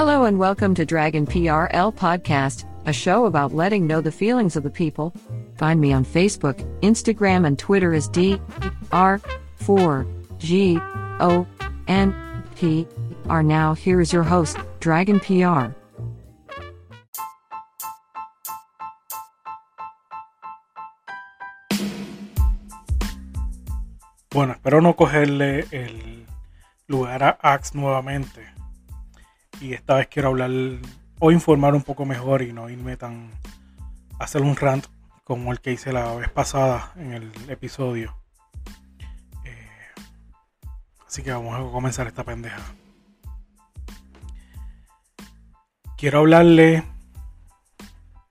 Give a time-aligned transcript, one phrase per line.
[0.00, 4.62] Hello and welcome to Dragon PRL Podcast, a show about letting know the feelings of
[4.62, 5.12] the people.
[5.58, 8.40] Find me on Facebook, Instagram, and Twitter as D
[8.92, 9.20] R
[9.56, 10.06] 4
[10.38, 10.78] G
[11.20, 11.46] O
[11.86, 12.14] N
[12.56, 12.86] P
[13.28, 13.42] R.
[13.42, 15.76] Now, here is your host, Dragon PR.
[24.30, 26.24] Bueno, espero no cogerle el
[26.88, 28.59] lugar a Axe nuevamente.
[29.60, 30.50] Y esta vez quiero hablar
[31.18, 33.30] o informar un poco mejor y no irme tan.
[34.18, 34.86] hacer un rant
[35.22, 38.16] como el que hice la vez pasada en el episodio.
[39.44, 39.68] Eh,
[41.06, 42.62] así que vamos a comenzar esta pendeja.
[45.96, 46.82] Quiero hablarle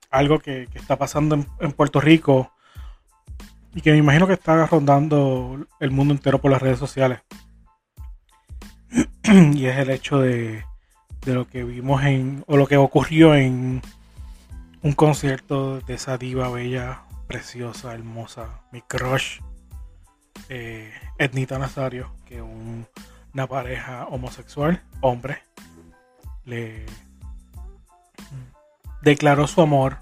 [0.09, 2.51] algo que, que está pasando en, en Puerto Rico
[3.75, 7.21] y que me imagino que está rondando el mundo entero por las redes sociales.
[9.53, 10.65] y es el hecho de,
[11.29, 13.81] de, lo que vimos en, o lo que ocurrió en
[14.81, 19.39] un concierto de esa diva bella, preciosa, hermosa, mi crush,
[20.49, 22.87] eh, Ednita Nazario, que un,
[23.33, 25.43] una pareja homosexual, hombre,
[26.45, 26.85] le
[29.01, 29.97] declaró su amor.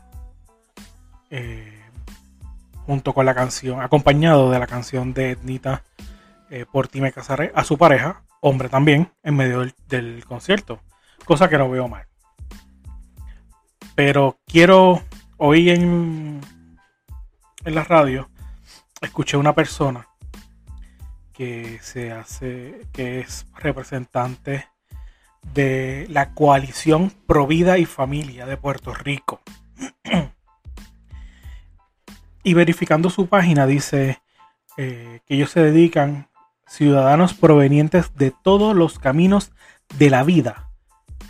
[1.30, 1.74] Eh,
[2.86, 5.84] junto con la canción, acompañado de la canción de Ednita
[6.50, 10.80] eh, Por ti me casaré, a su pareja, hombre también, en medio del, concierto,
[11.28, 12.08] cosa que no veo mal.
[13.96, 15.04] Pero quiero,
[15.36, 16.40] hoy en,
[17.66, 18.30] en la radio,
[19.02, 20.08] escuché una persona
[21.34, 24.70] que se hace, que es representante
[25.54, 29.42] de la coalición Provida y Familia de Puerto Rico.
[32.44, 34.22] Y verificando su página dice
[34.78, 36.30] eh, que ellos se dedican
[36.66, 39.52] ciudadanos provenientes de todos los caminos
[39.98, 40.67] de la vida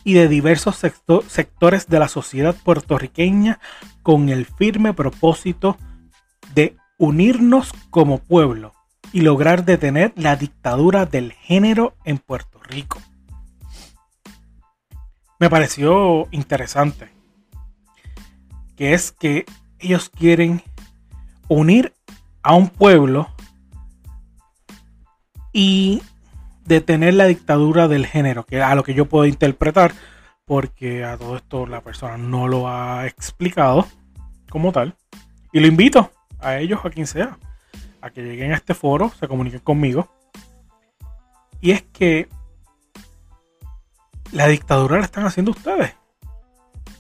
[0.08, 3.60] y de diversos sector, sectores de la sociedad puertorriqueña
[4.04, 5.76] con el firme propósito
[6.56, 8.72] de unirnos como pueblo
[9.12, 13.02] y lograr detener la dictadura del género en Puerto Rico.
[15.42, 17.10] Me pareció interesante
[18.78, 19.44] que es que
[19.78, 20.64] ellos quieren
[21.50, 21.94] unir
[22.44, 23.28] a un pueblo
[25.52, 26.02] y
[26.68, 29.94] detener la dictadura del género, que a lo que yo puedo interpretar,
[30.46, 33.88] porque a todo esto la persona no lo ha explicado
[34.50, 34.96] como tal.
[35.52, 37.38] Y lo invito a ellos, a quien sea,
[38.02, 40.10] a que lleguen a este foro, se comuniquen conmigo.
[41.62, 42.28] Y es que
[44.32, 45.96] la dictadura la están haciendo ustedes.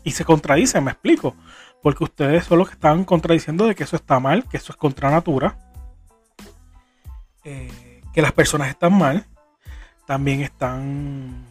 [0.03, 1.35] Y se contradicen, me explico
[1.81, 4.78] porque ustedes son los que están contradiciendo de que eso está mal, que eso es
[4.78, 5.57] contra natura,
[7.44, 9.25] eh, que las personas están mal,
[10.07, 11.45] también están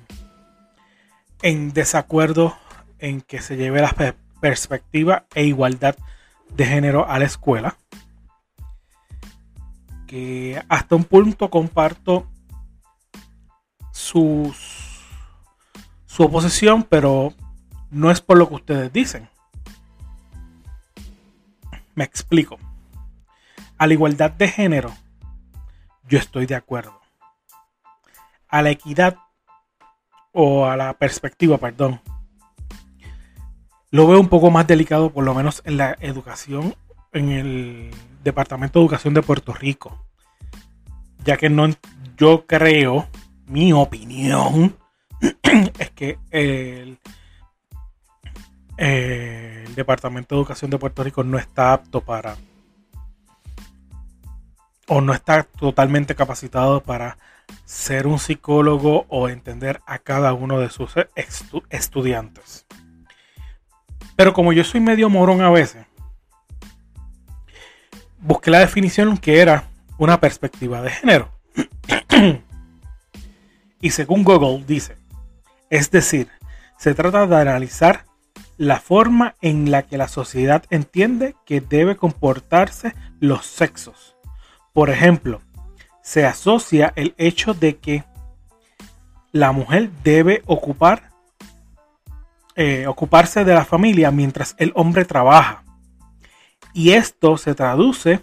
[1.42, 2.56] en desacuerdo
[2.98, 3.94] en que se lleve la
[4.40, 5.94] perspectiva e igualdad
[6.48, 7.76] de género a la escuela.
[10.06, 12.26] Que hasta un punto comparto
[13.92, 15.02] sus,
[16.06, 17.34] su oposición, pero
[17.90, 19.28] no es por lo que ustedes dicen.
[21.94, 22.58] Me explico.
[23.76, 24.94] A la igualdad de género,
[26.08, 27.05] yo estoy de acuerdo.
[28.56, 29.18] A la equidad
[30.32, 32.00] o a la perspectiva, perdón,
[33.90, 36.74] lo veo un poco más delicado, por lo menos en la educación,
[37.12, 37.90] en el
[38.24, 40.06] Departamento de Educación de Puerto Rico.
[41.22, 41.68] Ya que no,
[42.16, 43.06] yo creo,
[43.44, 44.74] mi opinión,
[45.78, 46.98] es que el
[48.78, 52.36] el Departamento de Educación de Puerto Rico no está apto para
[54.88, 57.18] o no está totalmente capacitado para
[57.64, 62.66] ser un psicólogo o entender a cada uno de sus estu estudiantes.
[64.16, 65.84] Pero como yo soy medio morón a veces,
[68.18, 69.64] busqué la definición que era
[69.98, 71.30] una perspectiva de género.
[73.80, 74.96] y según Google dice,
[75.70, 76.28] es decir,
[76.78, 78.04] se trata de analizar
[78.56, 84.16] la forma en la que la sociedad entiende que debe comportarse los sexos.
[84.72, 85.40] Por ejemplo,
[86.06, 88.04] se asocia el hecho de que
[89.32, 91.10] la mujer debe ocupar
[92.54, 95.64] eh, ocuparse de la familia mientras el hombre trabaja.
[96.72, 98.20] Y esto se traduce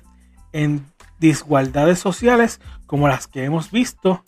[0.53, 0.85] en
[1.19, 4.23] desigualdades sociales como las que hemos visto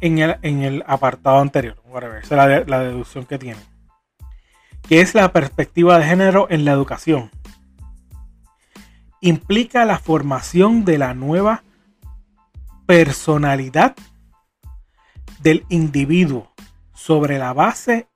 [0.00, 1.76] en el, en el apartado anterior.
[2.22, 3.60] Esa es la, la deducción que tiene.
[4.88, 7.32] Que es la perspectiva de género en la educación.
[9.20, 11.64] Implica la formación de la nueva
[12.86, 13.96] personalidad
[15.40, 16.52] del individuo
[16.92, 18.08] sobre la base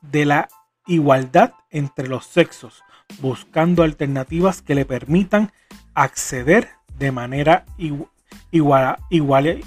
[0.00, 0.48] de la
[0.86, 2.82] igualdad entre los sexos,
[3.20, 5.52] buscando alternativas que le permitan
[5.94, 9.60] acceder de manera igual, igual,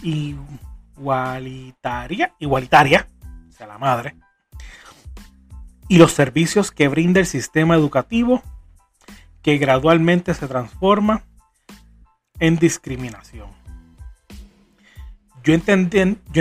[0.97, 3.07] igualitaria, igualitaria,
[3.49, 4.15] o sea, la madre,
[5.88, 8.41] y los servicios que brinda el sistema educativo
[9.41, 11.23] que gradualmente se transforma
[12.39, 13.67] en discriminación.
[15.47, 15.53] Yo,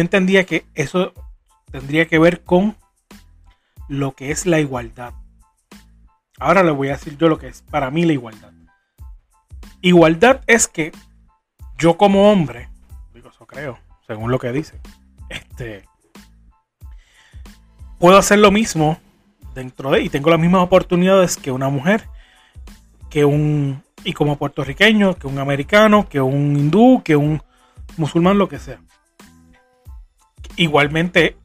[0.00, 1.12] entendía que eso
[1.70, 2.76] tendría que ver con
[3.86, 5.14] lo que es la igualdad.
[6.40, 8.50] Ahora le voy a decir yo lo que es para mí la igualdad.
[9.80, 10.90] Igualdad es que
[11.78, 12.68] yo como hombre,
[13.14, 14.80] digo eso creo, según lo que dice,
[15.28, 15.84] este,
[18.00, 18.98] puedo hacer lo mismo
[19.54, 22.08] dentro de y tengo las mismas oportunidades que una mujer,
[23.08, 27.40] que un y como puertorriqueño, que un americano, que un hindú, que un
[27.96, 28.80] musulmán, lo que sea.
[30.56, 31.36] Igualmente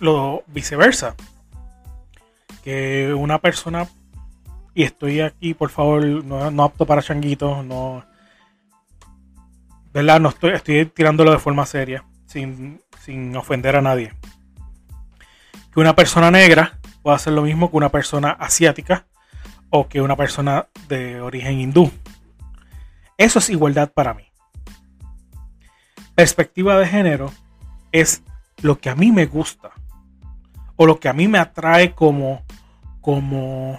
[0.00, 1.14] lo viceversa.
[2.62, 3.86] Que una persona,
[4.74, 8.04] y estoy aquí, por favor, no, no apto para changuitos, no.
[9.92, 10.20] ¿Verdad?
[10.20, 14.12] No estoy, estoy tirándolo de forma seria, sin, sin ofender a nadie.
[15.72, 19.06] Que una persona negra pueda hacer lo mismo que una persona asiática
[19.70, 21.92] o que una persona de origen hindú.
[23.18, 24.24] Eso es igualdad para mí.
[26.14, 27.32] Perspectiva de género
[27.92, 28.22] es
[28.64, 29.72] lo que a mí me gusta
[30.76, 32.42] o lo que a mí me atrae como,
[33.02, 33.78] como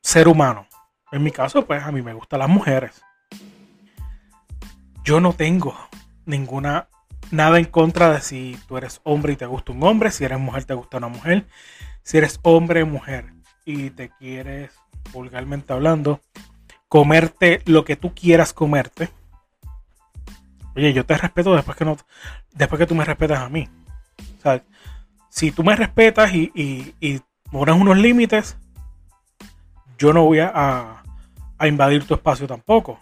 [0.00, 0.68] ser humano.
[1.10, 3.02] En mi caso, pues a mí me gustan las mujeres.
[5.02, 5.74] Yo no tengo
[6.24, 6.86] ninguna
[7.32, 10.38] nada en contra de si tú eres hombre y te gusta un hombre, si eres
[10.38, 11.48] mujer te gusta una mujer,
[12.04, 14.70] si eres hombre mujer y te quieres,
[15.12, 16.20] vulgarmente hablando,
[16.86, 19.08] comerte lo que tú quieras comerte.
[20.76, 21.96] Oye, yo te respeto después que no,
[22.52, 23.68] después que tú me respetas a mí.
[24.38, 24.62] O sea,
[25.28, 28.56] si tú me respetas y, y, pones unos límites,
[29.98, 31.02] yo no voy a,
[31.58, 33.00] a, invadir tu espacio tampoco.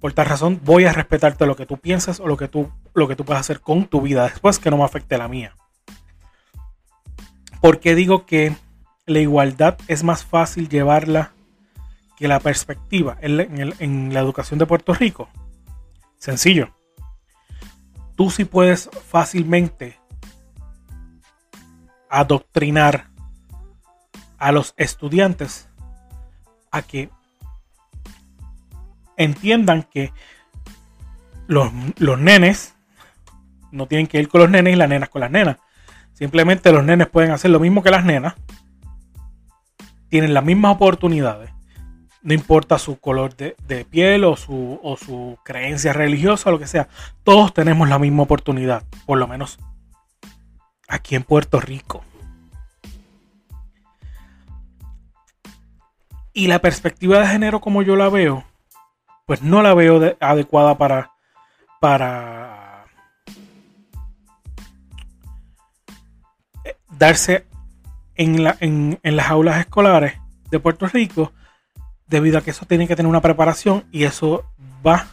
[0.00, 3.08] Por tal razón, voy a respetarte lo que tú piensas o lo que tú, lo
[3.08, 5.54] que tú puedas hacer con tu vida después que no me afecte la mía.
[7.60, 8.54] ¿Por qué digo que
[9.06, 11.32] la igualdad es más fácil llevarla
[12.16, 15.28] que la perspectiva en, en la educación de Puerto Rico?
[16.18, 16.74] Sencillo.
[18.16, 19.98] Tú sí puedes fácilmente
[22.10, 23.08] adoctrinar
[24.38, 25.68] a los estudiantes
[26.70, 27.10] a que
[29.16, 30.12] entiendan que
[31.46, 31.72] los,
[32.18, 32.74] nenes
[33.70, 35.58] no tienen que ir con los nenes y las nenas con las nenas.
[36.12, 38.34] Simplemente los nenes pueden hacer lo mismo que las nenas.
[40.08, 41.50] Tienen las mismas oportunidades.
[42.22, 46.88] No importa su color de, piel o su, o su creencia religiosa lo que sea.
[47.22, 48.82] Todos tenemos la misma oportunidad.
[49.06, 49.58] Por lo menos
[50.88, 52.02] aquí en Puerto Rico.
[56.32, 58.44] Y la perspectiva de género como yo la veo,
[59.26, 61.10] pues no la veo adecuada para,
[61.80, 62.84] para
[66.64, 67.46] eh, darse
[68.14, 70.18] en, la, en, en las aulas escolares
[70.50, 71.32] de Puerto Rico,
[72.08, 74.44] debido a que eso tiene que tener una preparación y eso
[74.86, 75.06] va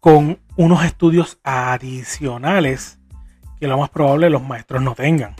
[0.00, 2.98] con unos estudios adicionales
[3.60, 5.36] que lo más probable los maestros no tengan.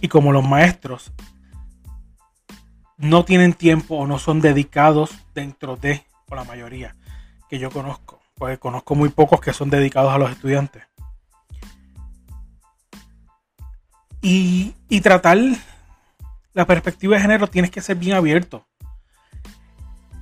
[0.00, 1.12] Y como los maestros
[2.96, 6.96] no tienen tiempo o no son dedicados dentro de, o la mayoría
[7.48, 10.82] que yo conozco, porque conozco muy pocos que son dedicados a los estudiantes.
[14.20, 15.38] Y, y tratar
[16.54, 18.66] la perspectiva de género tienes que ser bien abierto.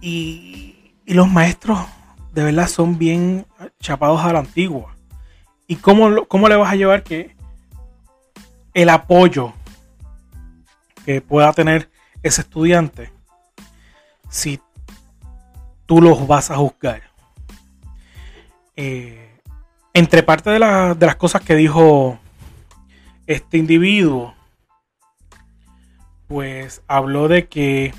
[0.00, 1.80] Y, y los maestros
[2.32, 3.46] de verdad son bien
[3.80, 4.94] chapados a la antigua.
[5.66, 7.36] ¿Y cómo, le vas a llevar que
[8.74, 9.52] el apoyo
[11.04, 11.90] que pueda tener
[12.22, 13.12] ese estudiante
[14.28, 14.60] si
[15.86, 17.02] tú los vas a juzgar?
[18.76, 19.40] Eh,
[19.92, 22.18] entre parte de, de las cosas que dijo
[23.26, 24.34] este individuo,
[26.30, 27.92] pues habló de que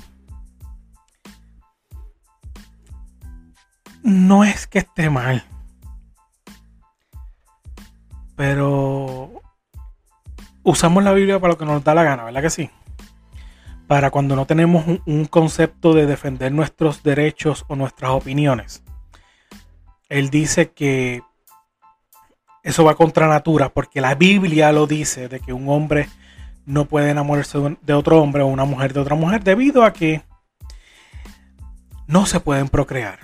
[4.02, 5.44] no es que esté mal,
[8.34, 9.42] pero
[10.62, 12.70] usamos la Biblia para lo que nos da la gana, ¿verdad que sí?
[13.86, 18.82] Para cuando no tenemos un, concepto de defender nuestros derechos o nuestras opiniones.
[20.08, 21.22] Él dice que
[22.62, 26.08] eso va contra natura, porque la Biblia lo dice, de que un hombre
[26.66, 30.22] no puede enamorarse de otro hombre o una mujer de otra mujer debido a que
[32.06, 33.18] no se pueden procrear.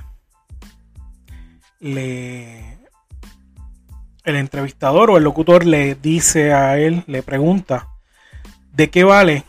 [1.81, 2.79] Le,
[4.25, 7.89] el entrevistador o el locutor le dice a él, le pregunta,
[8.73, 9.45] ¿de qué vale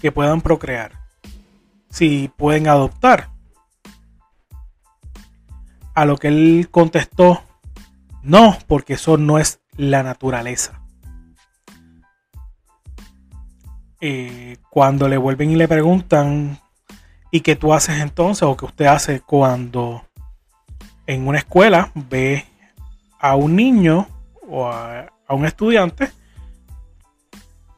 [0.00, 0.92] que puedan procrear?
[1.90, 3.30] Si pueden adoptar.
[5.94, 7.42] A lo que él contestó,
[8.22, 10.85] no, porque eso no es la naturaleza.
[14.00, 16.60] Eh, cuando le vuelven y le preguntan,
[17.30, 18.42] ¿y qué tú haces entonces?
[18.42, 20.04] ¿O qué usted hace cuando
[21.06, 22.44] en una escuela ve
[23.18, 24.06] a un niño
[24.48, 26.10] o a, a un estudiante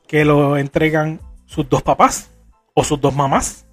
[0.07, 2.31] que lo entregan sus dos papás
[2.75, 3.65] o sus dos mamás?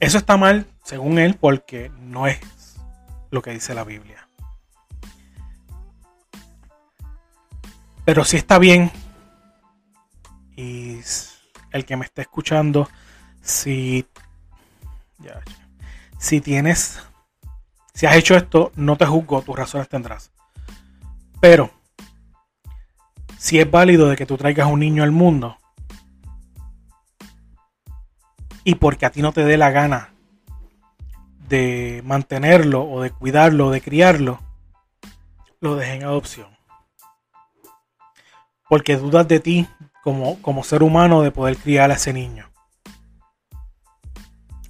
[0.00, 2.40] Eso está mal, según él, porque no es
[3.30, 4.28] lo que dice la Biblia.
[8.04, 8.90] Pero sí está bien.
[10.56, 11.00] Y
[11.70, 12.88] el que me esté escuchando,
[13.40, 14.06] si,
[16.18, 17.00] si tienes,
[17.94, 20.30] si has hecho esto, no te juzgo, tus razones tendrás.
[21.40, 21.70] Pero,
[23.38, 25.56] si es válido de que tú traigas un niño al mundo,
[28.64, 30.10] y porque a ti no te dé la gana
[31.48, 34.40] de mantenerlo o de cuidarlo o de criarlo,
[35.60, 36.48] lo dejen en adopción.
[38.68, 39.68] Porque dudas de ti
[40.02, 42.50] como, como ser humano de poder criar a ese niño.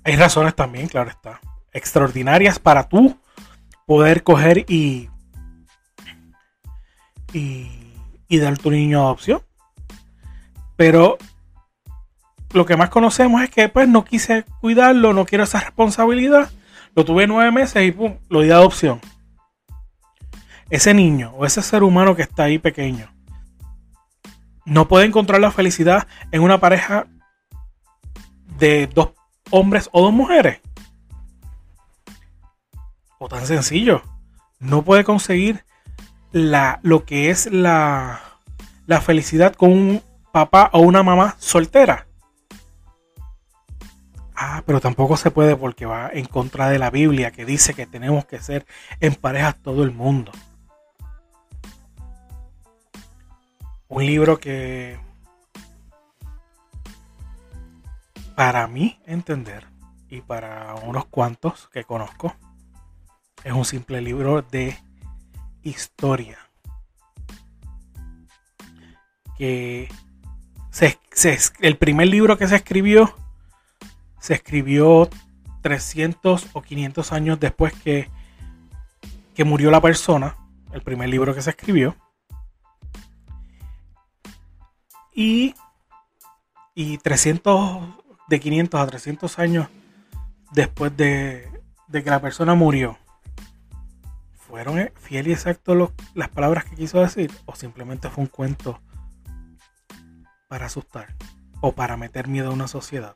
[0.05, 1.41] Hay razones también, claro está,
[1.73, 3.19] extraordinarias para tú
[3.87, 5.09] poder coger y,
[7.33, 7.71] y,
[8.29, 9.43] y dar tu niño a adopción.
[10.77, 11.19] Pero
[12.53, 16.51] lo que más conocemos es que pues no quise cuidarlo, no quiero esa responsabilidad
[16.95, 19.01] lo tuve nueve meses y pum, lo di de adopción.
[20.71, 23.12] Ese niño o ese ser humano que está ahí pequeño
[24.65, 27.07] no puede encontrar la felicidad en una pareja
[28.59, 29.11] de dos
[29.51, 30.61] hombres o dos mujeres.
[33.19, 34.03] O tan sencillo.
[34.59, 35.65] No puede conseguir
[36.31, 38.21] la, lo que es la,
[38.87, 40.03] la felicidad con un
[40.33, 42.07] papá o una mamá soltera.
[44.35, 47.87] Ah, pero tampoco se puede porque va en contra de la Biblia que dice que
[47.87, 48.67] tenemos que ser
[49.01, 50.33] en parejas todo el mundo.
[53.95, 54.99] Un libro que
[58.35, 59.67] para mí entender
[60.09, 62.35] y para unos cuantos que conozco
[63.45, 64.79] es un simple libro de
[65.63, 66.39] historia
[69.37, 69.91] que
[71.61, 73.15] el primer libro que se escribió
[74.19, 75.11] se escribió
[75.61, 78.09] 300 o 500 años después que,
[79.35, 80.39] que murió la persona,
[80.73, 81.95] el primer libro que se escribió.
[85.15, 85.55] Y,
[86.75, 87.83] y 300,
[88.29, 89.69] de 500 a 300 años
[90.53, 91.51] después de,
[91.89, 92.99] de que la persona murió.
[94.35, 97.33] ¿Fueron fiel y exacto las palabras que quiso decir?
[97.47, 98.81] ¿O simplemente fue un cuento
[100.49, 101.15] para asustar?
[101.61, 103.15] ¿O para meter miedo a una sociedad?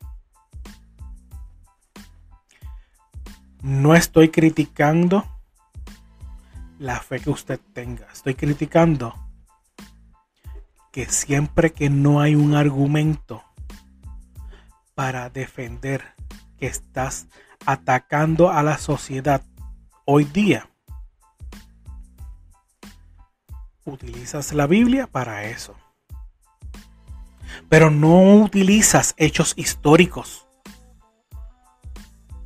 [3.62, 5.24] No estoy criticando
[6.78, 8.06] la fe que usted tenga.
[8.12, 9.14] Estoy criticando
[10.96, 13.44] que siempre que no hay un argumento
[14.94, 16.14] para defender
[16.56, 17.26] que estás
[17.66, 19.42] atacando a la sociedad
[20.06, 20.70] hoy día,
[23.84, 25.76] utilizas la Biblia para eso.
[27.68, 30.46] Pero no utilizas hechos históricos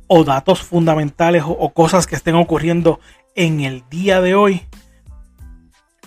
[0.07, 2.99] o datos fundamentales o, cosas que estén ocurriendo
[3.33, 4.67] en el día de hoy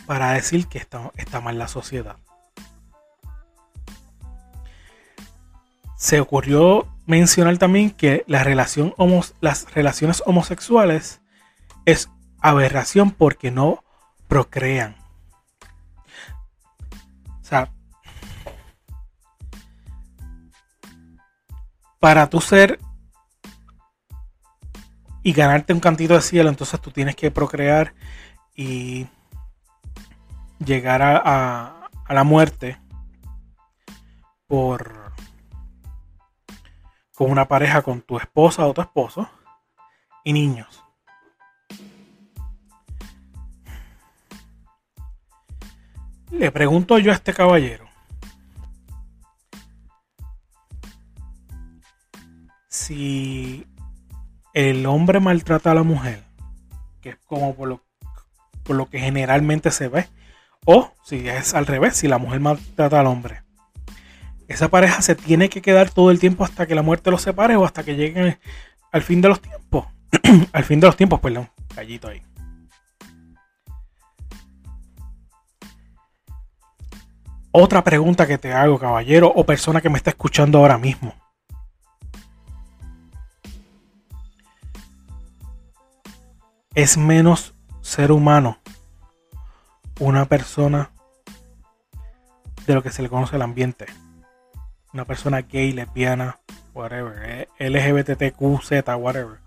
[0.05, 2.19] para decir que está, está mal la sociedad.
[6.05, 11.23] Se ocurrió mencionar también que las relaciones homosexuales
[11.87, 12.11] es
[12.43, 13.83] aberración porque no
[14.29, 14.97] procrean.
[17.41, 17.73] O sea,
[21.99, 22.79] para tú ser
[25.23, 27.95] y ganarte un cantito de cielo, entonces tú tienes que procrear
[28.55, 29.07] y
[30.63, 32.79] llegar a, la muerte
[34.47, 35.04] por
[37.15, 39.29] con una pareja con tu esposa o tu esposo
[40.25, 40.83] y niños.
[46.31, 47.89] Le pregunto yo a este caballero.
[52.69, 53.65] Si
[54.53, 56.25] el hombre maltrata a la mujer,
[57.01, 57.85] que es como por lo,
[58.65, 60.09] por lo que generalmente se ve,
[60.67, 63.44] o si es al revés, si la mujer maltrata al hombre,
[64.49, 67.57] esa pareja se tiene que quedar todo el tiempo hasta que la muerte los separe
[67.57, 68.39] o hasta que lleguen
[68.93, 69.87] al fin de los tiempos.
[70.53, 72.23] al fin de los tiempos, perdón, callito ahí.
[77.57, 81.15] Otra pregunta que te hago, caballero o persona que me está escuchando ahora mismo.
[86.75, 88.59] Es menos ser humano
[90.01, 90.91] una persona
[92.67, 93.87] de lo que se le conoce el ambiente.
[94.95, 96.39] Una persona gay, lesbiana,
[96.73, 99.39] whatever, eh, LGBTQZ, whatever.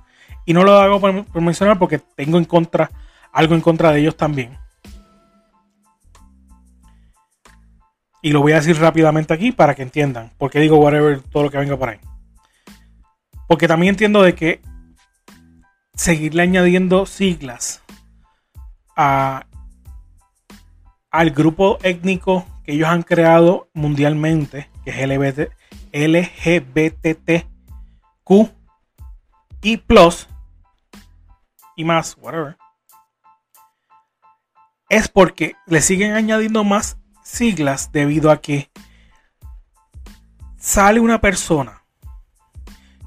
[0.46, 2.92] Y no lo hago por, mencionar porque tengo en contra,
[3.32, 4.58] algo en contra de ellos también.
[8.22, 10.32] Y lo voy a decir rápidamente aquí para que entiendan.
[10.38, 12.00] Porque digo whatever todo lo que venga por ahí.
[13.48, 14.62] Porque también entiendo de que
[15.96, 17.82] seguirle añadiendo siglas
[18.96, 19.46] a,
[21.10, 25.52] al grupo étnico que ellos han creado mundialmente, que es LGBT,
[25.92, 27.44] LGBTQ
[29.62, 30.30] y plus
[31.76, 32.56] y más, whatever,
[34.88, 38.72] es porque le siguen añadiendo más siglas debido a que
[40.58, 41.84] sale una persona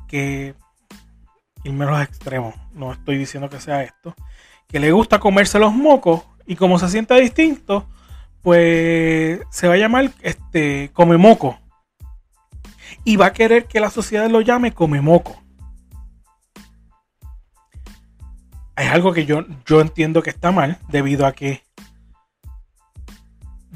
[0.07, 0.55] que,
[1.65, 4.15] irme a los extremos, no estoy diciendo que sea esto,
[4.69, 7.89] que le gusta comerse los mocos y como se siente distinto,
[8.43, 11.59] pues se va a llamar este come moco
[13.05, 15.43] y va a querer que la sociedad lo llame come moco.
[18.77, 21.63] Es algo que yo, yo entiendo que está mal debido a que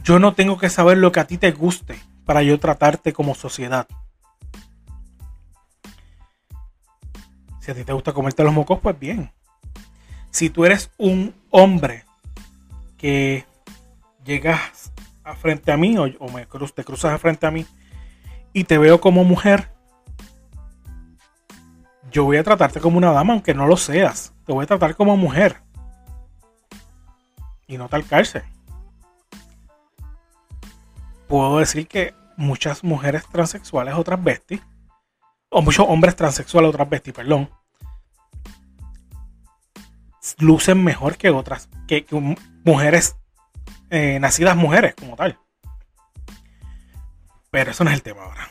[0.03, 3.35] yo no tengo que saber lo que a ti te guste para yo tratarte como
[3.35, 3.87] sociedad.
[7.61, 9.33] Si a ti te gusta comerte los mocos, pues bien.
[10.31, 12.05] Si tú eres un hombre
[12.99, 13.47] que
[14.25, 17.67] llegas a frente a mí o, me te cruzas a frente a mí
[18.55, 19.71] y te veo como mujer,
[22.11, 24.33] yo voy a tratarte como una dama, aunque no lo seas.
[24.47, 25.62] Te voy a tratar como mujer.
[27.67, 28.45] Y no tal cárcel
[31.27, 34.61] puedo decir que muchas mujeres transexuales o transvestis,
[35.49, 37.51] o muchos hombres transexuales o transvestis, perdón,
[40.38, 42.07] lucen mejor que otras, que,
[42.64, 43.17] mujeres
[43.90, 45.38] eh, nacidas mujeres como tal.
[47.55, 48.51] Pero eso no es el tema ahora.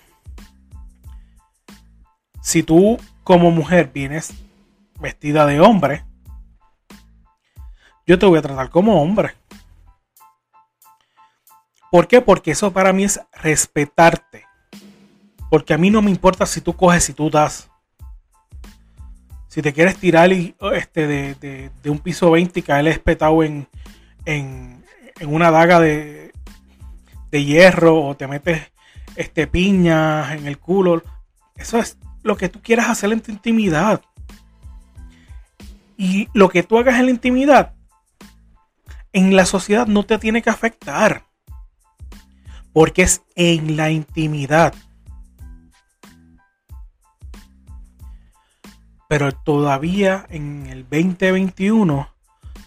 [2.42, 4.34] Si tú como mujer vienes
[4.98, 6.06] vestida de hombre,
[8.08, 9.34] yo te voy a tratar como hombre.
[11.92, 12.22] ¿Por qué?
[12.22, 14.46] Porque eso para mí es respetarte.
[15.50, 17.70] Porque a mí no me importa si tú coges, si tú das.
[19.50, 23.68] Si te quieres tirar este, de, un piso 20 y caer espetado en,
[24.24, 24.82] en,
[25.28, 26.32] una daga de,
[27.32, 28.73] de, hierro o te metes
[29.16, 31.04] este, piñas en el culo.
[31.56, 34.02] Eso es lo que tú quieras hacer en tu intimidad.
[35.98, 37.74] Y lo que tú hagas en la intimidad,
[39.12, 41.26] en la sociedad no te tiene que afectar
[42.74, 44.74] porque es en la intimidad.
[49.08, 52.10] Pero todavía en el 2021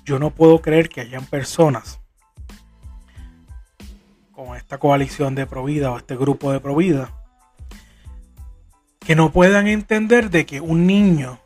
[0.04, 2.00] yo no puedo creer que hayan personas
[4.36, 7.10] con esta coalición de Provida o este grupo de Provida
[9.00, 11.38] que no puedan entender de que un niño,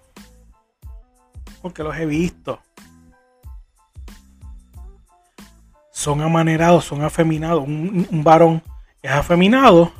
[1.63, 2.59] porque los he visto,
[5.93, 7.63] son amanerados, son afeminados.
[7.63, 8.61] Un, varón
[9.03, 9.93] es afeminado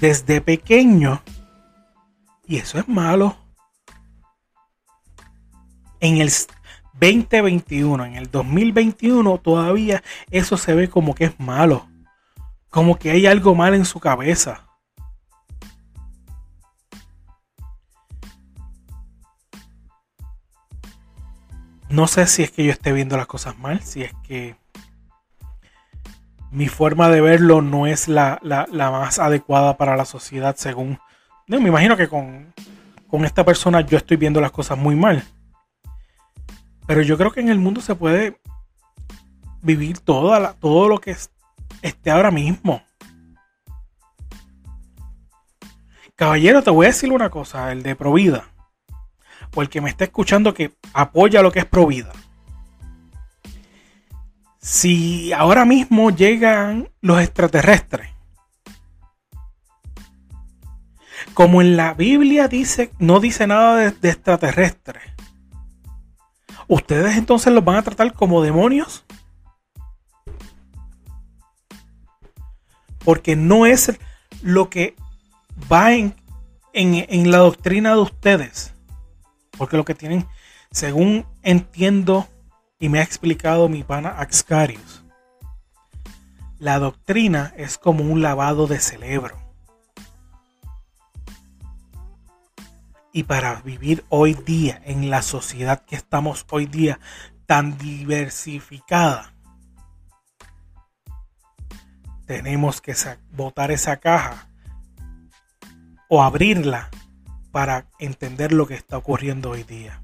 [0.00, 1.20] desde pequeño.
[2.46, 3.36] Y eso es malo.
[5.98, 6.30] En el
[7.00, 11.86] 2021, en el 2021 todavía eso se ve como que es malo.
[12.70, 14.66] Como que hay algo mal en su cabeza.
[21.88, 24.56] No sé si es que yo esté viendo las cosas mal, si es que
[26.50, 28.40] mi forma de verlo no es la,
[28.72, 30.98] más adecuada para la sociedad según...
[31.46, 32.52] No, me imagino que con,
[33.24, 35.22] esta persona yo estoy viendo las cosas muy mal.
[36.86, 38.40] Pero yo creo que en el mundo se puede
[39.62, 41.16] vivir toda todo lo que
[41.82, 42.82] esté ahora mismo.
[46.14, 48.48] Caballero, te voy a decir una cosa, el de Provida
[49.54, 52.12] o el que me está escuchando que apoya lo que es Provida.
[54.60, 58.08] si ahora mismo llegan los extraterrestres,
[61.34, 65.04] como en la Biblia dice, no dice nada de extraterrestres,
[66.68, 69.04] ¿ustedes entonces los van a tratar como demonios?
[73.04, 73.92] Porque no es
[74.42, 74.96] lo que
[75.70, 76.14] va en,
[76.72, 78.74] en, la doctrina de ustedes.
[79.56, 80.26] Porque lo que tienen,
[80.70, 82.26] según entiendo
[82.78, 85.04] y me ha explicado mi pana Axcarius,
[86.58, 89.45] la doctrina es como un lavado de cerebro.
[93.16, 97.00] Y para vivir hoy día en la sociedad que estamos hoy día
[97.46, 99.32] tan diversificada,
[102.26, 102.94] tenemos que
[103.30, 104.50] botar esa caja
[106.10, 106.90] o abrirla
[107.52, 110.02] para entender lo que está ocurriendo hoy día.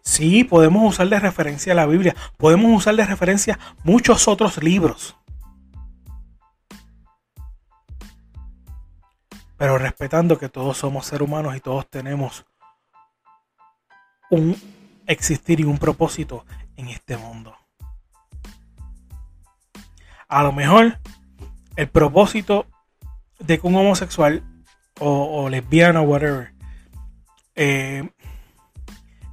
[0.00, 5.18] Sí, podemos usar de referencia la Biblia, podemos usar de referencia muchos otros libros.
[9.60, 12.46] Pero respetando que todos somos seres humanos y todos tenemos
[14.30, 14.56] un
[15.06, 16.46] existir y un propósito
[16.78, 17.54] en este mundo.
[20.28, 20.98] A lo mejor
[21.76, 22.64] el propósito
[23.38, 24.42] de que un homosexual
[24.98, 26.54] o, lesbiana o whatever
[27.54, 28.08] eh,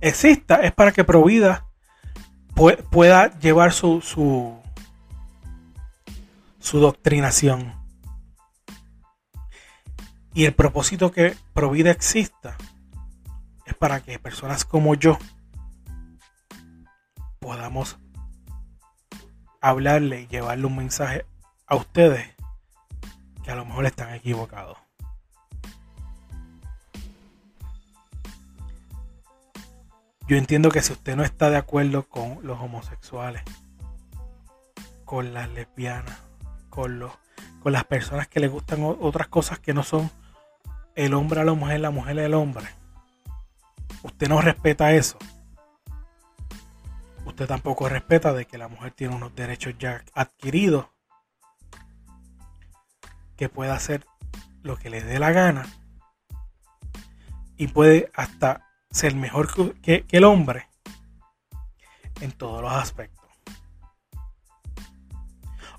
[0.01, 1.67] exista es para que Provida
[2.91, 4.59] pueda llevar su, su,
[6.59, 7.76] su doctrinación.
[10.37, 12.57] Y el propósito que Provida exista
[13.65, 15.17] es para que personas como yo
[17.39, 17.97] podamos
[19.61, 21.25] hablarle y llevarle un mensaje
[21.65, 22.35] a ustedes
[23.43, 24.77] que a lo mejor están equivocados.
[30.27, 33.41] Yo entiendo que si usted no está de acuerdo con los homosexuales,
[35.03, 36.19] con las lesbianas,
[36.69, 37.11] con, los,
[37.59, 40.11] con las personas que le gustan otras cosas que no son
[40.97, 42.65] el hombre a la mujer, la mujer al hombre,
[44.01, 45.17] usted no respeta eso.
[47.23, 50.87] Usted tampoco respeta de que la mujer tiene unos derechos ya adquiridos
[53.35, 54.05] que puede hacer
[54.63, 55.67] lo que le dé la gana
[57.57, 60.67] y puede hasta ser mejor que, el hombre
[62.21, 63.26] en todos los aspectos.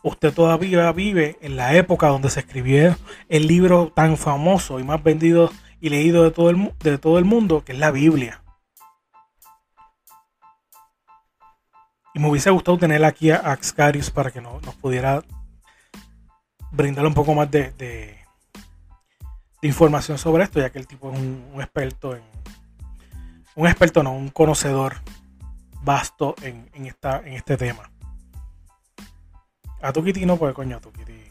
[0.03, 2.97] Usted todavía vive en la época donde se escribió
[3.29, 7.25] el libro tan famoso y más vendido y leído de todo el, de todo el
[7.25, 8.43] mundo, que es la Biblia.
[12.15, 15.23] Y me hubiese gustado tener aquí a Axcarius para que nos pudiera
[16.71, 18.17] brindarle un poco más de, de,
[19.63, 22.23] información sobre esto, ya que el tipo es un, experto en.
[23.57, 24.97] Un experto, no, un conocedor
[25.83, 27.91] vasto en, en, esta, en este tema.
[29.81, 31.29] A Tukiti no, pues coño, a Tukiti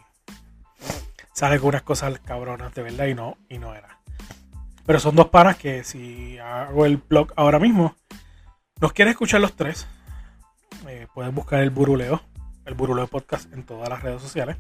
[1.37, 3.99] sale con unas cosas cabronas de verdad y no, y no era.
[4.87, 7.95] Pero son dos panas que si hago el blog ahora mismo,
[8.81, 9.85] nos quiere escuchar los tres.
[10.87, 12.21] Eh, pueden buscar el Buruleo,
[12.65, 14.57] el Buruleo Podcast en todas las redes sociales.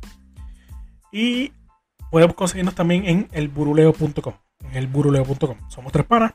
[1.11, 1.51] Y
[2.11, 4.33] podemos conseguirnos también en elburuleo.com.
[4.59, 5.57] En elburuleo.com.
[5.69, 6.33] Somos tres panas.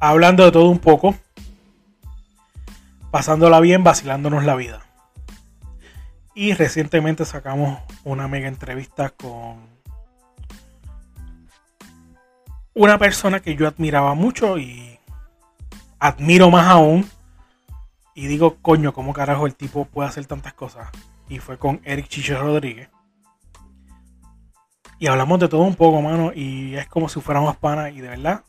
[0.00, 1.14] Hablando de todo un poco.
[3.12, 4.87] Pasándola bien, vacilándonos la vida.
[6.40, 9.56] Y recientemente sacamos una mega entrevista con
[12.74, 15.00] una persona que yo admiraba mucho y
[15.98, 17.10] admiro más aún.
[18.14, 20.86] Y digo, coño, ¿cómo carajo el tipo puede hacer tantas cosas?
[21.28, 22.88] Y fue con Eric Chicho Rodríguez.
[25.00, 26.30] Y hablamos de todo un poco, mano.
[26.32, 27.92] Y es como si fuéramos panas.
[27.92, 28.44] Y de verdad,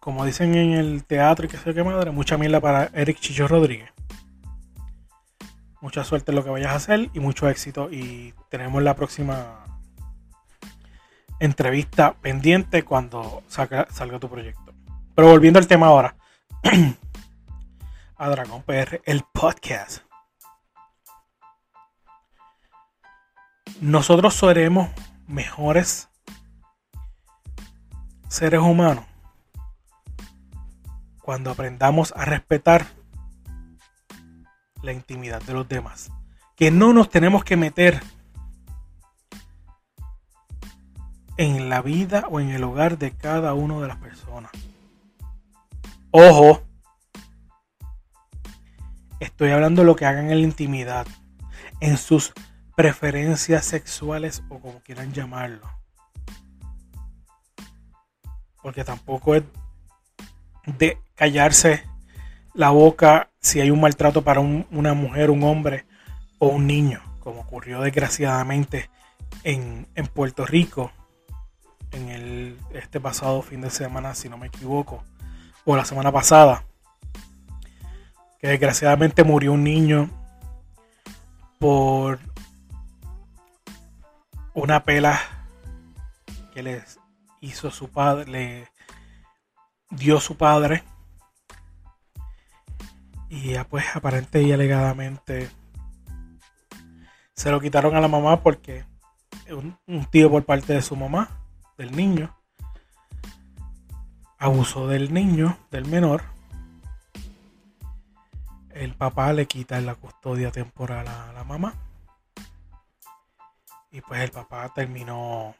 [0.00, 3.46] como dicen en el teatro y que sé qué madre, mucha mierda para Eric Chicho
[3.46, 3.90] Rodríguez.
[5.80, 7.90] Mucha suerte en lo que vayas a hacer y mucho éxito.
[7.90, 9.64] Y tenemos la próxima
[11.38, 14.74] entrevista pendiente cuando salga, salga tu proyecto.
[15.14, 16.16] Pero volviendo al tema ahora.
[18.16, 20.02] a Dragón PR, el podcast.
[23.80, 24.90] nosotros seremos
[25.26, 26.08] mejores
[28.28, 29.04] seres humanos
[31.22, 32.86] cuando aprendamos a respetar
[34.82, 36.10] la intimidad de los demás.
[36.56, 38.02] Que no nos tenemos que meter
[41.36, 44.50] en la vida o en el hogar de cada una de las personas.
[46.10, 46.62] Ojo,
[49.20, 51.06] estoy hablando de lo que hagan en la intimidad,
[51.80, 52.34] en sus
[52.76, 55.66] preferencias sexuales o como quieran llamarlo.
[58.62, 59.44] Porque tampoco es
[60.66, 61.88] de callarse
[62.52, 65.86] la boca si hay un maltrato para una mujer, un hombre
[66.38, 68.90] o un niño, como ocurrió desgraciadamente
[69.44, 70.92] en, en Puerto Rico
[71.92, 75.02] en el, este pasado fin de semana, si no me equivoco,
[75.64, 76.64] o la semana pasada,
[78.38, 80.10] que desgraciadamente murió un niño
[81.58, 82.18] por
[84.54, 85.20] una pela
[86.54, 86.98] que les
[87.40, 88.68] hizo su padre, le
[89.90, 90.84] dio su padre.
[93.30, 95.48] Y ya pues aparente y alegadamente
[97.34, 98.84] se lo quitaron a la mamá porque
[99.48, 99.78] un,
[100.10, 101.30] tío por parte de su mamá,
[101.78, 102.36] del niño,
[104.36, 106.22] abusó del niño, del menor.
[108.70, 111.74] El papá le quita la custodia temporal a la mamá.
[113.92, 115.54] Y pues el papá terminó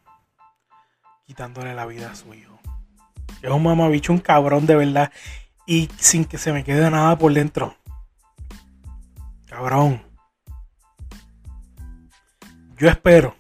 [1.24, 2.58] quitándole la vida a su hijo.
[3.42, 5.12] Es un mamabicho, un cabrón de verdad.
[5.70, 7.76] Y sin que se me quede nada por dentro.
[9.46, 10.02] Cabrón.
[12.76, 13.36] Yo espero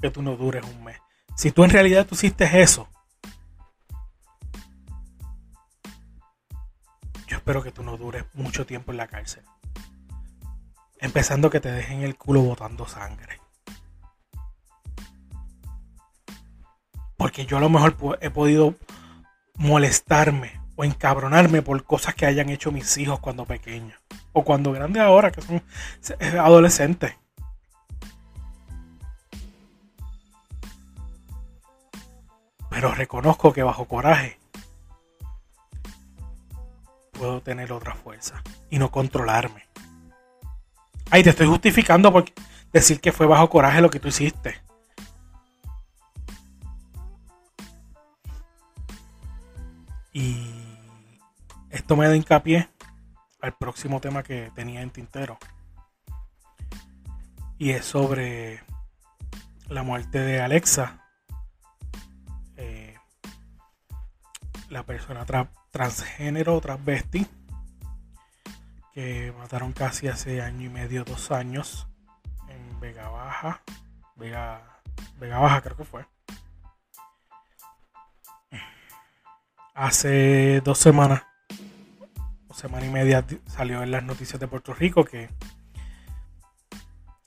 [0.00, 0.98] que tú no dures un mes.
[1.36, 2.88] Si tú en realidad tú hiciste eso,
[7.28, 9.44] yo espero que tú no dures mucho tiempo en la cárcel.
[10.98, 13.40] Empezando que te dejen el culo botando sangre.
[17.16, 18.74] Porque yo a lo mejor he podido
[19.54, 24.00] molestarme o encabronarme por cosas que hayan hecho mis hijos cuando pequeños.
[24.32, 25.62] O cuando grandes ahora, que son
[26.40, 27.14] adolescentes.
[32.70, 34.38] Pero reconozco que bajo coraje
[37.12, 39.68] puedo tener otra fuerza y no controlarme.
[41.10, 42.24] Ay, te estoy justificando por
[42.72, 44.62] decir que fue bajo coraje lo que tú hiciste.
[50.14, 50.49] Y
[51.70, 52.68] esto me da hincapié
[53.40, 55.38] al próximo tema que tenía en tintero.
[57.58, 58.62] Y es sobre
[59.68, 61.04] la muerte de Alexa.
[62.56, 62.96] Eh,
[64.68, 65.24] la persona
[65.70, 67.26] transgénero, transvesti.
[68.92, 71.86] Que mataron casi hace año y medio, dos años.
[72.48, 73.62] En Vega Baja.
[74.16, 74.82] Vega,
[75.18, 76.06] Vega Baja creo que fue.
[79.80, 81.22] hace dos semanas,
[82.60, 85.30] semana y media, salió en las noticias de Puerto Rico que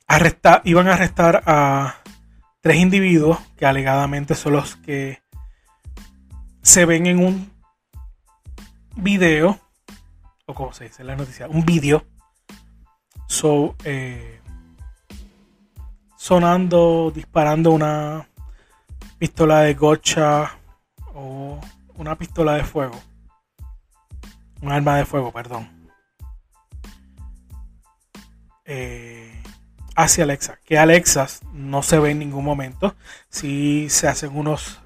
[0.07, 1.95] arresta, iban a arrestar a
[2.61, 5.23] tres individuos que alegadamente son los que
[6.61, 7.51] se ven en un
[8.95, 9.59] video,
[10.45, 12.05] o como se dice en la noticia, un video,
[13.83, 14.39] eh,
[16.15, 18.27] sonando, disparando una
[19.17, 20.57] pistola de gocha
[21.15, 21.59] o
[21.95, 23.01] una pistola de fuego.
[24.63, 25.69] Un arma de fuego, perdón.
[28.63, 29.43] Eh,
[29.93, 30.57] hacia Alexa.
[30.63, 32.95] Que Alexas no se ve en ningún momento.
[33.27, 34.79] Si se hacen unos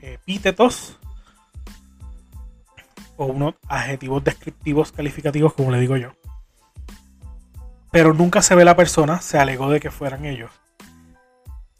[0.00, 1.00] epítetos
[3.16, 6.12] o unos adjetivos descriptivos calificativos, como le digo yo.
[7.90, 10.52] Pero nunca se ve la persona, se alegó de que fueran ellos.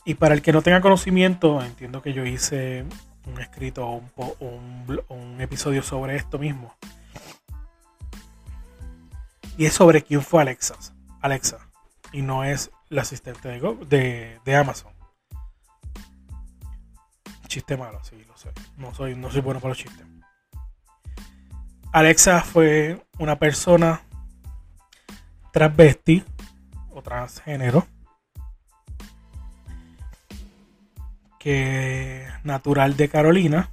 [0.04, 2.84] Y para el que no tenga conocimiento, entiendo que yo hice
[3.32, 4.02] un escrito o
[4.40, 6.74] un, un, episodio sobre esto mismo.
[9.56, 10.74] Y es sobre quién fue Alexa.
[11.20, 11.58] Alexa.
[12.12, 14.92] Y no es la asistente de, de, Amazon.
[17.46, 18.50] Chiste malo, sí, lo sé.
[18.76, 20.06] No soy, no soy bueno para los chistes.
[21.92, 24.02] Alexa fue una persona
[25.52, 26.24] transvesti
[26.90, 27.86] o transgénero
[31.38, 33.70] que natural de Carolina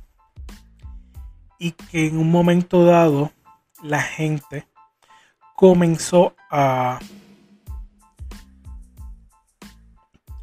[1.60, 3.32] y que en un momento dado
[3.84, 4.68] la gente
[5.60, 7.00] comenzó a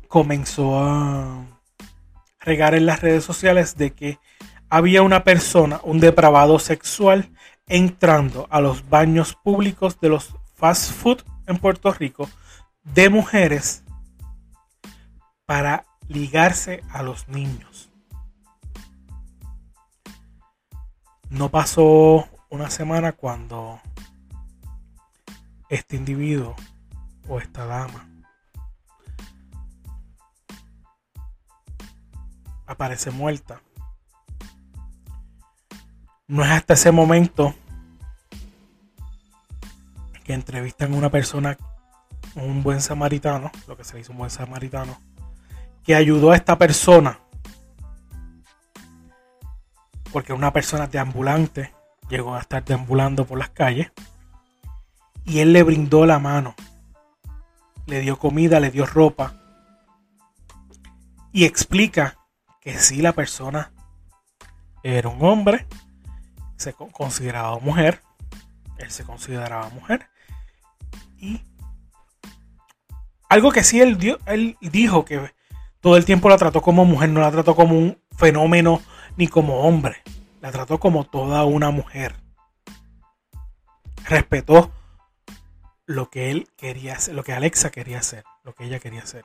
[0.09, 1.43] comenzó a
[2.39, 4.19] regar en las redes sociales de que
[4.69, 7.31] había una persona, un depravado sexual,
[7.67, 12.29] entrando a los baños públicos de los fast food en Puerto Rico
[12.85, 13.85] de mujeres
[15.47, 17.89] para ligarse a los niños.
[21.31, 23.81] No pasó una semana cuando
[25.69, 26.55] este individuo
[27.29, 28.09] o esta dama
[32.67, 33.61] aparece muerta.
[36.29, 37.55] No es hasta ese momento
[40.25, 41.57] que entrevistan a una persona,
[42.35, 45.01] un buen samaritano, lo que se dice un buen samaritano,
[45.85, 47.21] que ayudó a esta persona,
[50.13, 51.73] porque una persona deambulante
[52.09, 53.93] llegó a estar deambulando por las calles
[55.27, 56.55] y él le brindó la mano.
[57.87, 59.35] Le dio comida, le dio ropa.
[61.33, 62.17] Y explica
[62.61, 63.73] que si la persona
[64.83, 65.67] era un hombre,
[66.57, 68.03] se consideraba mujer,
[68.79, 70.09] él se consideraba mujer.
[71.19, 71.43] Y
[73.29, 75.35] algo que sí él, dio, él dijo que
[75.81, 78.81] todo el tiempo la trató como mujer, no la trató como un fenómeno
[79.17, 80.03] ni como hombre,
[80.41, 82.15] la trató como toda una mujer.
[84.05, 84.71] Respetó
[85.87, 89.25] lo que él quería hacer, lo que Alexa quería hacer, lo que ella quería hacer.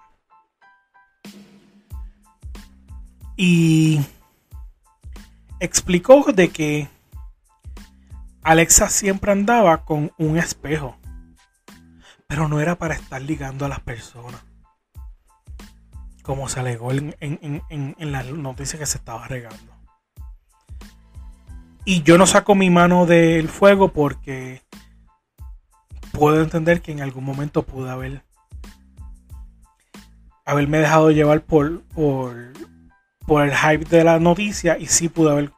[3.36, 4.06] Y
[5.60, 6.88] explicó de que
[8.44, 10.98] Alexa siempre andaba con un espejo,
[12.28, 14.44] pero no era para estar ligando a las personas,
[16.22, 19.72] como se alegó en, en la noticia que se estaba regando.
[21.84, 24.62] Y yo no saco mi mano del fuego porque
[26.12, 28.24] puedo entender que en algún momento pude haber
[30.46, 35.52] haberme dejado llevar por, por, el hype de la noticia y sí pude haber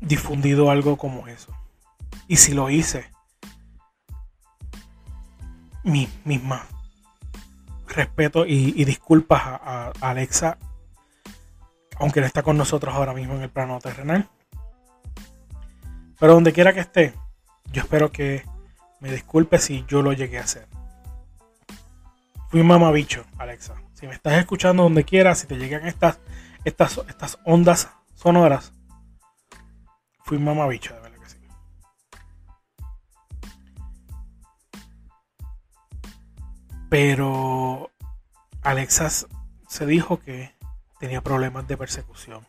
[0.00, 1.54] difundido algo como eso.
[2.28, 3.10] Y si lo hice,
[5.84, 6.66] mi misma
[7.88, 10.58] respeto y, disculpas a, a, Alexa,
[11.98, 14.28] aunque no está con nosotros ahora mismo en el plano terrenal.
[16.18, 17.14] Pero donde quiera que esté,
[17.72, 18.44] yo espero que
[19.00, 20.66] me disculpe si yo lo llegué a hacer.
[22.48, 23.74] Fui mamabicho, Alexa.
[23.94, 26.20] Si me estás escuchando donde quiera, si te llegan estas,
[26.64, 28.72] estas, estas ondas sonoras,
[30.22, 31.38] fui mamabicho, de verdad que sí.
[36.88, 37.90] Pero
[38.62, 39.10] Alexa
[39.68, 40.54] se dijo que
[40.98, 42.46] tenía problemas de persecución.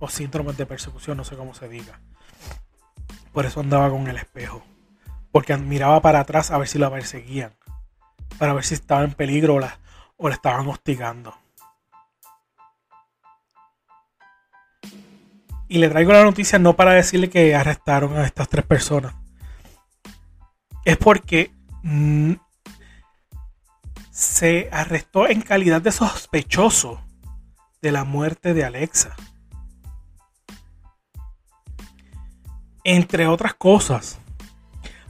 [0.00, 2.00] O síndromes de persecución, no sé cómo se diga.
[3.32, 4.62] Por eso andaba con el espejo
[5.38, 7.54] porque miraba para atrás a ver si la perseguían,
[8.38, 9.78] para ver si estaba en peligro o la,
[10.16, 11.32] o la estaban hostigando.
[15.68, 19.14] Y le traigo la noticia no para decirle que arrestaron a estas tres personas.
[20.84, 21.52] Es porque
[21.84, 22.32] mm,
[24.10, 27.00] se arrestó en calidad de sospechoso
[27.80, 29.14] de la muerte de Alexa.
[32.82, 34.18] Entre otras cosas,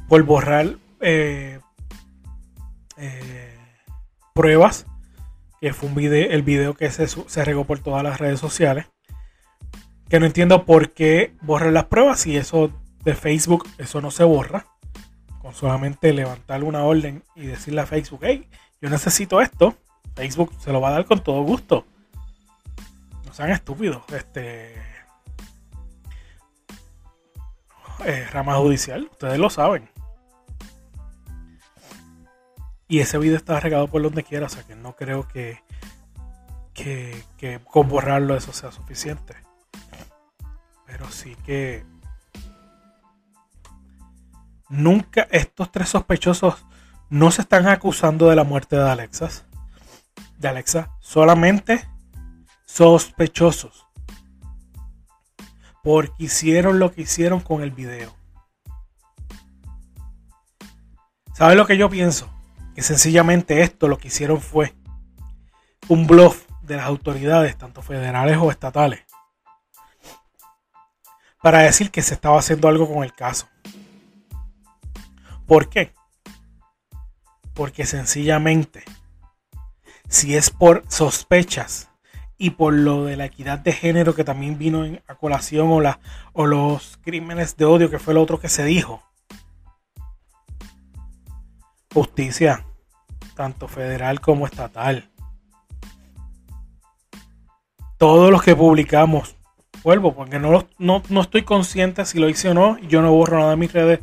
[0.09, 1.61] por borrar eh,
[2.97, 3.59] eh,
[4.35, 4.87] pruebas,
[5.61, 8.87] que fue un video, el video que se, se regó por todas las redes sociales.
[10.09, 12.73] Que no entiendo por qué borrar las pruebas si eso
[13.05, 14.66] de Facebook, eso no se borra.
[15.42, 18.49] Con solamente levantar una orden y decirle a Facebook, hey,
[18.81, 19.77] yo necesito esto.
[20.14, 21.85] Facebook se lo va a dar con todo gusto.
[23.27, 24.03] No sean estúpidos.
[24.12, 24.75] Este.
[28.05, 29.88] Eh, rama judicial, ustedes lo saben.
[32.88, 35.62] Y ese video está regado por donde quiera, o sea que no creo que,
[36.72, 39.37] que, que con borrarlo eso sea suficiente.
[40.87, 41.85] Pero sí que
[44.70, 46.64] nunca estos tres sospechosos
[47.11, 49.44] no se están acusando de la muerte de Alexas.
[50.38, 51.87] De Alexa, solamente
[52.64, 53.87] sospechosos.
[55.83, 58.14] Porque hicieron lo que hicieron con el video.
[61.35, 62.31] ¿Sabes lo que yo pienso?
[62.79, 64.73] Que sencillamente esto lo que hicieron fue
[65.88, 69.01] un bluff de las autoridades, tanto federales o estatales,
[71.43, 73.49] para decir que se estaba haciendo algo con el caso.
[75.45, 75.93] ¿Por qué?
[77.53, 78.85] Porque sencillamente,
[80.09, 81.91] si es por sospechas
[82.37, 85.81] y por lo de la equidad de género que también vino en, a colación o,
[85.81, 85.99] la,
[86.33, 89.03] o los crímenes de odio que fue lo otro que se dijo,
[91.99, 92.65] justicia
[93.35, 95.09] tanto federal como estatal.
[97.97, 99.37] Todos los que publicamos,
[99.83, 103.12] vuelvo, porque no, no, no estoy consciente si lo hice o no, y yo no
[103.12, 104.01] borro nada de mis redes.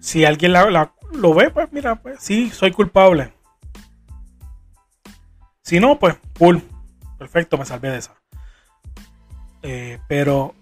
[0.00, 3.32] Si alguien lo ve, pues mira, pues sí, soy culpable.
[5.62, 6.62] Si no, pues, cool.
[7.18, 8.14] Perfecto, me salvé de esa.
[9.62, 10.54] Eh, pero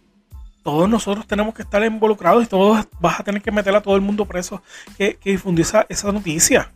[0.65, 3.95] todos nosotros tenemos que estar involucrados y todos vas a tener que meter a todo
[3.97, 4.63] el mundo preso
[4.97, 6.73] que, que difundió esa, noticia.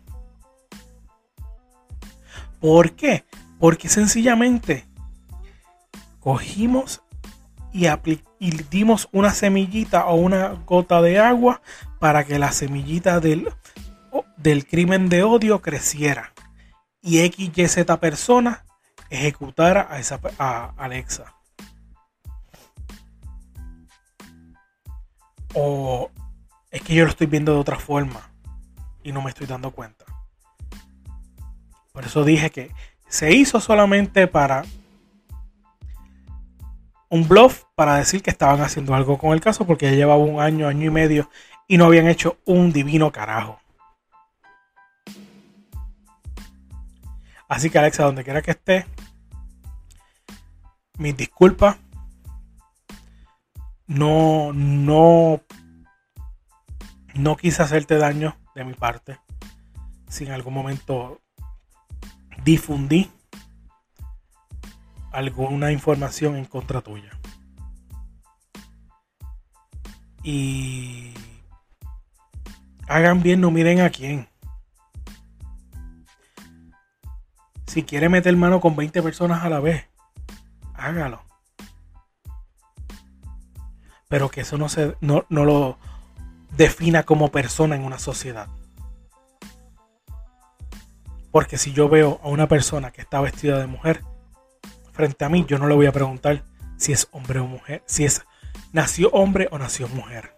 [2.60, 3.24] ¿Por qué?
[3.58, 4.86] Porque sencillamente
[6.20, 7.00] cogimos
[7.72, 7.88] y,
[8.70, 11.62] dimos una semillita o una gota de agua
[11.98, 13.48] para que la semillita del,
[14.36, 16.34] del crimen de odio creciera.
[17.00, 18.66] Y X, Y, Z persona
[19.08, 21.37] ejecutara a, esa, a Alexa.
[25.54, 26.10] O
[26.70, 28.30] Es que yo lo estoy viendo de otra forma
[29.02, 30.04] y no me estoy dando cuenta.
[31.92, 32.70] Por eso dije que
[33.08, 34.64] se hizo solamente para
[37.08, 40.40] un bluff para decir que estaban haciendo algo con el caso porque ya llevaba un
[40.40, 41.30] año, año y medio
[41.66, 43.58] y no habían hecho un divino carajo.
[47.48, 48.86] Así que Alexa, donde quiera que esté,
[50.98, 51.76] mis disculpas.
[53.88, 55.40] No, no,
[57.14, 59.18] no quise hacerte daño de mi parte.
[60.08, 61.20] Si en algún momento
[62.44, 63.10] difundí
[65.10, 67.10] alguna información en contra tuya.
[70.22, 71.14] Y
[72.88, 74.28] hagan bien, no miren a quién.
[77.66, 79.86] Si quiere meter mano con 20 personas a la vez,
[80.74, 81.27] hágalo.
[84.08, 85.78] Pero que eso no, se, no, no lo
[86.56, 88.48] defina como persona en una sociedad.
[91.30, 94.02] Porque si yo veo a una persona que está vestida de mujer
[94.92, 96.42] frente a mí, yo no le voy a preguntar
[96.76, 98.24] si es hombre o mujer, si es
[98.72, 100.34] nació hombre o nació mujer.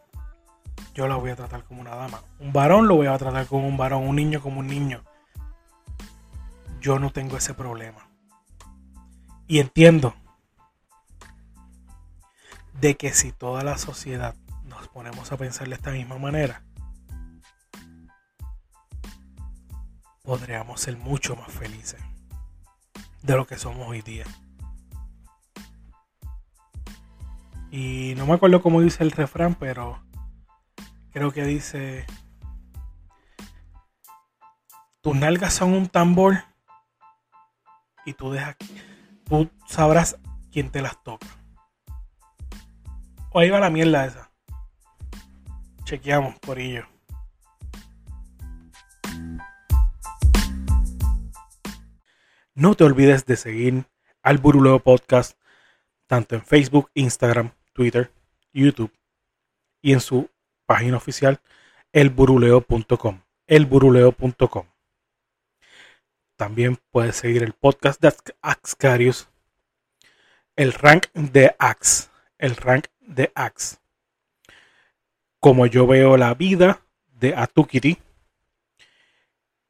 [0.95, 2.23] Yo la voy a tratar como una dama.
[2.41, 5.03] Un varón lo voy a tratar como un varón, un niño como un niño.
[6.81, 8.09] Yo no tengo ese problema.
[9.47, 10.15] Y entiendo
[12.81, 16.63] de que si toda la sociedad nos ponemos a pensar de esta misma manera,
[20.23, 22.01] podríamos ser mucho más felices
[23.23, 24.25] de lo que somos hoy día.
[27.71, 30.03] Y no me acuerdo cómo dice el refrán, pero
[31.13, 32.07] creo que dice,
[35.03, 36.45] tus nalgas son un tambor
[38.07, 38.57] y tú dejas,
[39.25, 40.17] tú sabrás
[40.51, 41.40] quién te las toca.
[43.33, 44.31] O ahí va la mierda esa.
[45.85, 46.87] Chequeamos por ello.
[52.55, 53.85] No te olvides de seguir
[54.23, 55.39] al Buruleo Podcast
[56.11, 58.13] tanto en Facebook, Instagram, Twitter,
[58.53, 58.93] YouTube
[59.81, 60.29] y en su
[60.67, 61.41] página oficial
[61.93, 63.23] elburuleo.com.
[63.47, 64.67] Elburuleo.com.
[66.37, 68.13] También puedes seguir el podcast de
[68.43, 69.29] Axcarius,
[70.57, 72.10] el rank de Ax,
[72.41, 73.77] el rank de Axe.
[75.39, 76.83] Como yo veo la vida
[77.21, 77.99] de Atukiti.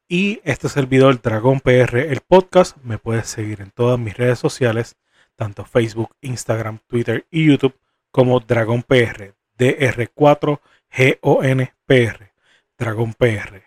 [0.09, 2.77] Y este es el video del Dragón PR, el podcast.
[2.79, 4.97] Me puedes seguir en todas mis redes sociales,
[5.37, 7.79] tanto Facebook, Instagram, Twitter y YouTube,
[8.11, 12.33] como Dragón PR, DR4GONPR,
[12.77, 13.63] Dragón PR.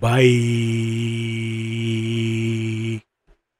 [0.00, 0.96] Bye.